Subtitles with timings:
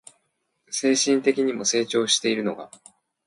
[0.71, 2.71] 精神的にも成長しているのが